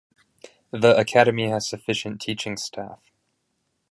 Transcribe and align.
The 0.71 0.97
academy 0.97 1.49
has 1.49 1.69
sufficient 1.69 2.19
teaching 2.21 2.57
staff. 2.57 3.11